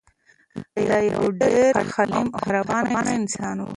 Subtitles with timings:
[0.89, 3.67] دی یو ډېر حلیم او مهربان انسان و.